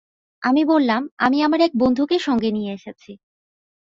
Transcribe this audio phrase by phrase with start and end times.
[0.41, 3.11] আমি বললাম, আমি আমার এক বন্ধুকে সঙ্গে নিয়ে এসেছি।